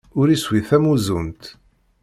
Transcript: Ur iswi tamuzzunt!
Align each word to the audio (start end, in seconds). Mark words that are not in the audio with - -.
Ur 0.19 0.27
iswi 0.29 0.59
tamuzzunt! 0.67 1.43